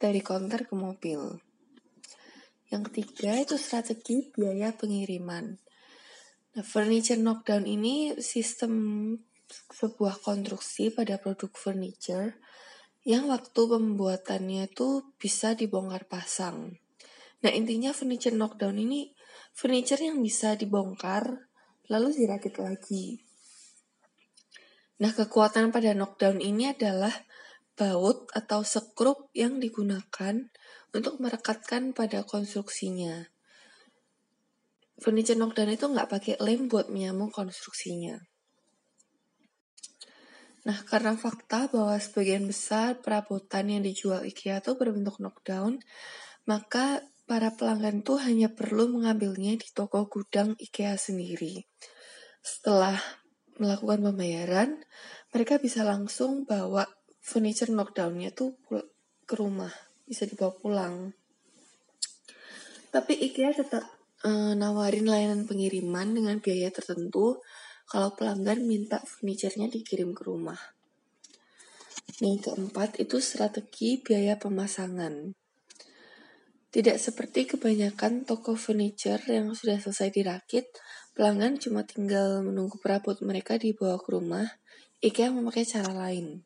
dari 0.00 0.24
konter 0.24 0.64
ke 0.64 0.72
mobil. 0.72 1.44
Yang 2.72 2.82
ketiga 2.88 3.36
itu 3.36 3.60
strategi 3.60 4.32
biaya 4.32 4.72
pengiriman. 4.72 5.60
Nah, 6.56 6.64
furniture 6.64 7.20
knockdown 7.20 7.68
ini 7.68 8.16
sistem 8.16 8.72
sebuah 9.52 10.24
konstruksi 10.24 10.88
pada 10.88 11.20
produk 11.20 11.52
furniture 11.52 12.40
yang 13.04 13.28
waktu 13.28 13.60
pembuatannya 13.60 14.72
itu 14.72 15.04
bisa 15.20 15.52
dibongkar 15.52 16.08
pasang. 16.08 16.81
Nah, 17.42 17.50
intinya 17.50 17.90
furniture 17.90 18.34
knockdown 18.34 18.78
ini 18.78 19.10
furniture 19.50 19.98
yang 19.98 20.22
bisa 20.22 20.54
dibongkar 20.54 21.50
lalu 21.90 22.14
dirakit 22.14 22.56
lagi. 22.62 23.20
Nah, 25.02 25.10
kekuatan 25.10 25.74
pada 25.74 25.90
knockdown 25.98 26.38
ini 26.38 26.70
adalah 26.70 27.10
baut 27.74 28.30
atau 28.30 28.62
sekrup 28.62 29.34
yang 29.34 29.58
digunakan 29.58 30.46
untuk 30.94 31.18
merekatkan 31.18 31.90
pada 31.90 32.22
konstruksinya. 32.22 33.26
Furniture 35.02 35.34
knockdown 35.34 35.74
itu 35.74 35.90
nggak 35.90 36.06
pakai 36.06 36.34
lem 36.38 36.70
buat 36.70 36.86
menyambung 36.86 37.34
konstruksinya. 37.34 38.22
Nah, 40.62 40.78
karena 40.86 41.18
fakta 41.18 41.66
bahwa 41.66 41.98
sebagian 41.98 42.46
besar 42.46 43.02
perabotan 43.02 43.66
yang 43.66 43.82
dijual 43.82 44.22
IKEA 44.22 44.62
itu 44.62 44.78
berbentuk 44.78 45.18
knockdown, 45.18 45.82
maka 46.46 47.02
para 47.24 47.54
pelanggan 47.54 48.02
tuh 48.02 48.18
hanya 48.20 48.50
perlu 48.52 48.90
mengambilnya 48.90 49.56
di 49.56 49.68
toko 49.70 50.06
gudang 50.10 50.58
IKEA 50.58 50.98
sendiri. 50.98 51.64
Setelah 52.42 52.98
melakukan 53.56 54.02
pembayaran, 54.10 54.82
mereka 55.30 55.62
bisa 55.62 55.86
langsung 55.86 56.44
bawa 56.44 56.84
furniture 57.22 57.70
knockdown-nya 57.70 58.34
tuh 58.34 58.58
ke 59.24 59.34
rumah 59.38 59.70
bisa 60.12 60.28
dibawa 60.28 60.52
pulang. 60.52 60.94
Tapi 62.92 63.16
IKEA 63.32 63.56
tetap 63.56 63.88
uh, 64.28 64.52
nawarin 64.52 65.08
layanan 65.08 65.48
pengiriman 65.48 66.12
dengan 66.12 66.36
biaya 66.36 66.68
tertentu 66.68 67.40
kalau 67.88 68.12
pelanggan 68.12 68.68
minta 68.68 69.00
furniturnya 69.00 69.72
dikirim 69.72 70.12
ke 70.12 70.22
rumah. 70.28 70.60
Yang 72.20 72.52
keempat 72.52 73.00
itu 73.00 73.24
strategi 73.24 73.96
biaya 74.04 74.36
pemasangan. 74.36 75.32
Tidak 76.72 76.96
seperti 76.96 77.44
kebanyakan 77.44 78.24
toko 78.24 78.56
furniture 78.56 79.20
yang 79.28 79.52
sudah 79.52 79.76
selesai 79.76 80.08
dirakit, 80.08 80.72
pelanggan 81.12 81.60
cuma 81.60 81.84
tinggal 81.84 82.40
menunggu 82.40 82.80
perabot 82.80 83.12
mereka 83.20 83.60
dibawa 83.60 84.00
ke 84.00 84.08
rumah. 84.08 84.48
IKEA 85.04 85.28
memakai 85.28 85.68
cara 85.68 85.92
lain. 85.92 86.40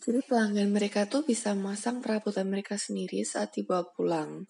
Jadi 0.00 0.24
pelanggan 0.24 0.72
mereka 0.72 1.04
tuh 1.04 1.28
bisa 1.28 1.52
memasang 1.52 2.00
perabotan 2.00 2.48
mereka 2.48 2.80
sendiri 2.80 3.20
saat 3.20 3.52
dibawa 3.52 3.84
pulang. 3.84 4.48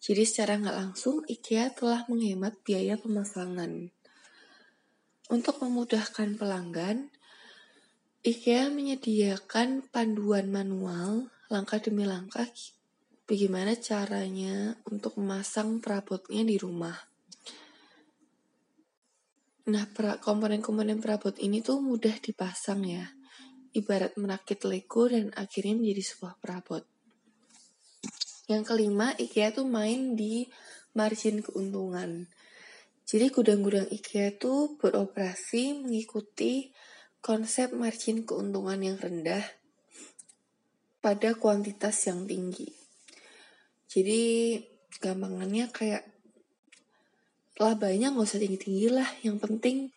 Jadi 0.00 0.24
secara 0.24 0.56
nggak 0.56 0.74
langsung 0.74 1.20
IKEA 1.28 1.68
telah 1.76 2.08
menghemat 2.08 2.56
biaya 2.64 2.96
pemasangan. 2.96 3.92
Untuk 5.28 5.60
memudahkan 5.60 6.40
pelanggan, 6.40 7.12
IKEA 8.24 8.72
menyediakan 8.72 9.84
panduan 9.92 10.48
manual 10.48 11.28
langkah 11.52 11.76
demi 11.76 12.08
langkah 12.08 12.48
bagaimana 13.28 13.76
caranya 13.76 14.72
untuk 14.88 15.20
memasang 15.20 15.84
perabotnya 15.84 16.48
di 16.48 16.56
rumah. 16.56 16.96
Nah, 19.68 19.84
komponen-komponen 19.94 20.98
perabot 20.98 21.36
ini 21.38 21.60
tuh 21.60 21.78
mudah 21.78 22.16
dipasang 22.18 22.82
ya 22.82 23.04
ibarat 23.72 24.16
merakit 24.20 24.64
Lego 24.68 25.08
dan 25.08 25.32
akhirnya 25.32 25.76
menjadi 25.76 26.02
sebuah 26.02 26.34
perabot. 26.40 26.84
Yang 28.48 28.62
kelima, 28.68 29.16
IKEA 29.16 29.54
tuh 29.54 29.64
main 29.64 30.12
di 30.12 30.44
margin 30.92 31.40
keuntungan. 31.40 32.28
Jadi 33.08 33.26
gudang-gudang 33.32 33.88
IKEA 33.88 34.36
tuh 34.36 34.76
beroperasi 34.76 35.84
mengikuti 35.84 36.72
konsep 37.24 37.72
margin 37.72 38.26
keuntungan 38.26 38.82
yang 38.82 38.98
rendah 38.98 39.61
pada 41.02 41.34
kuantitas 41.34 42.06
yang 42.06 42.24
tinggi. 42.30 42.70
Jadi 43.90 44.56
gampangannya 45.02 45.68
kayak 45.74 46.06
labanya 47.58 48.14
nggak 48.14 48.24
usah 48.24 48.40
tinggi-tinggi 48.40 48.88
lah, 48.88 49.10
yang 49.26 49.36
penting 49.42 49.90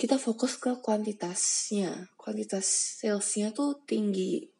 kita 0.00 0.16
fokus 0.16 0.56
ke 0.56 0.80
kuantitasnya. 0.80 2.10
Kuantitas 2.16 2.64
salesnya 3.00 3.52
tuh 3.52 3.84
tinggi. 3.84 4.56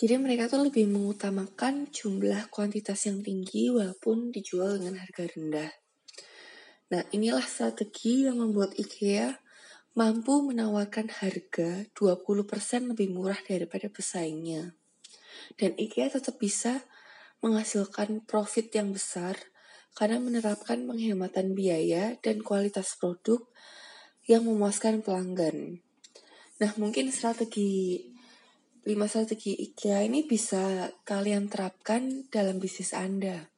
Jadi 0.00 0.16
mereka 0.16 0.48
tuh 0.48 0.64
lebih 0.64 0.88
mengutamakan 0.88 1.92
jumlah 1.92 2.48
kuantitas 2.48 3.04
yang 3.04 3.20
tinggi 3.20 3.68
walaupun 3.68 4.32
dijual 4.32 4.80
dengan 4.80 4.96
harga 4.96 5.28
rendah. 5.28 5.70
Nah 6.90 7.04
inilah 7.12 7.44
strategi 7.44 8.24
yang 8.24 8.40
membuat 8.40 8.72
IKEA 8.80 9.36
mampu 9.98 10.38
menawarkan 10.46 11.10
harga 11.10 11.84
20% 11.98 12.90
lebih 12.94 13.10
murah 13.10 13.38
daripada 13.42 13.90
pesaingnya. 13.90 14.78
Dan 15.58 15.74
IKEA 15.74 16.12
tetap 16.14 16.38
bisa 16.38 16.86
menghasilkan 17.42 18.22
profit 18.28 18.70
yang 18.70 18.94
besar 18.94 19.34
karena 19.98 20.22
menerapkan 20.22 20.86
penghematan 20.86 21.58
biaya 21.58 22.14
dan 22.22 22.44
kualitas 22.44 22.94
produk 22.94 23.42
yang 24.30 24.46
memuaskan 24.46 25.02
pelanggan. 25.02 25.82
Nah, 26.62 26.70
mungkin 26.78 27.10
strategi 27.10 28.04
5 28.80 28.96
strategi 29.10 29.58
IKEA 29.58 30.06
ini 30.06 30.24
bisa 30.24 30.88
kalian 31.04 31.50
terapkan 31.52 32.30
dalam 32.32 32.62
bisnis 32.62 32.96
Anda. 32.96 33.50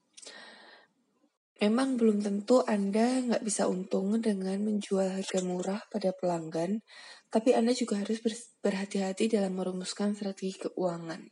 Memang 1.63 1.95
belum 1.95 2.19
tentu 2.27 2.67
Anda 2.67 3.23
nggak 3.23 3.47
bisa 3.47 3.71
untung 3.71 4.19
dengan 4.19 4.59
menjual 4.67 5.15
harga 5.15 5.39
murah 5.47 5.87
pada 5.87 6.11
pelanggan, 6.11 6.83
tapi 7.31 7.55
Anda 7.55 7.71
juga 7.71 8.03
harus 8.03 8.19
berhati-hati 8.59 9.31
dalam 9.31 9.55
merumuskan 9.55 10.19
strategi 10.19 10.59
keuangan. 10.59 11.23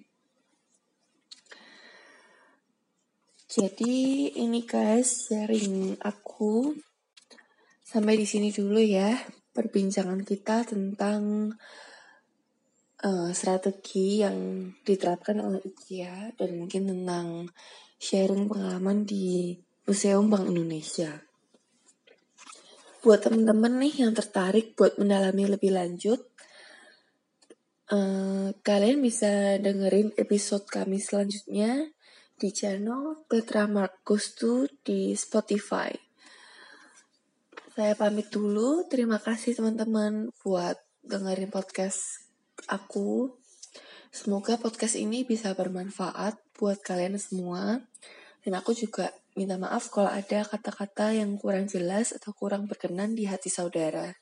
Jadi 3.50 4.30
ini 4.38 4.62
guys 4.62 5.26
sharing 5.26 5.98
aku 5.98 6.78
sampai 7.82 8.14
di 8.14 8.22
sini 8.22 8.54
dulu 8.54 8.78
ya 8.78 9.10
perbincangan 9.50 10.22
kita 10.22 10.62
tentang 10.62 11.50
uh, 13.02 13.30
strategi 13.34 14.22
yang 14.22 14.70
diterapkan 14.86 15.42
oleh 15.42 15.58
IKEA 15.66 16.38
dan 16.38 16.62
mungkin 16.62 16.86
tentang 16.86 17.50
sharing 17.98 18.46
pengalaman 18.46 19.02
di 19.02 19.58
Museum 19.90 20.30
Bank 20.30 20.46
Indonesia. 20.46 21.18
Buat 23.02 23.26
teman-teman 23.26 23.82
nih 23.82 24.06
yang 24.06 24.14
tertarik 24.14 24.78
buat 24.78 24.94
mendalami 25.02 25.50
lebih 25.50 25.74
lanjut, 25.74 26.22
uh, 27.90 28.54
kalian 28.62 29.02
bisa 29.02 29.58
dengerin 29.58 30.14
episode 30.14 30.62
kami 30.70 31.02
selanjutnya 31.02 31.90
di 32.38 32.54
channel 32.54 33.26
Petra 33.26 33.66
Markus 33.66 34.38
tuh 34.38 34.70
di 34.86 35.10
Spotify. 35.18 35.90
Saya 37.74 37.98
pamit 37.98 38.30
dulu. 38.30 38.86
Terima 38.86 39.18
kasih 39.18 39.58
teman-teman 39.58 40.30
buat 40.46 40.78
dengerin 41.02 41.50
podcast 41.50 42.30
aku. 42.70 43.34
Semoga 44.14 44.54
podcast 44.54 44.94
ini 44.94 45.26
bisa 45.26 45.50
bermanfaat 45.50 46.38
buat 46.54 46.78
kalian 46.78 47.18
semua. 47.18 47.82
Dan 48.46 48.54
aku 48.54 48.70
juga 48.72 49.12
minta 49.38 49.56
maaf 49.56 49.88
kalau 49.88 50.10
ada 50.10 50.44
kata-kata 50.44 51.16
yang 51.16 51.38
kurang 51.38 51.70
jelas 51.70 52.12
atau 52.12 52.34
kurang 52.36 52.68
berkenan 52.68 53.14
di 53.16 53.24
hati 53.24 53.48
saudara. 53.48 54.12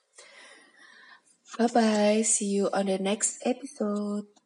Bye 1.56 1.72
bye, 1.72 2.20
see 2.22 2.60
you 2.60 2.68
on 2.70 2.92
the 2.92 3.00
next 3.00 3.40
episode. 3.42 4.37